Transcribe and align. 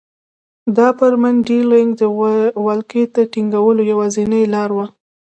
دا 0.77 0.87
پر 0.99 1.11
منډلینډ 1.21 1.91
د 2.01 2.01
ولکې 2.67 3.01
ټینګولو 3.33 3.81
یوازینۍ 3.91 4.43
لاره 4.53 4.73
وه. 4.77 4.85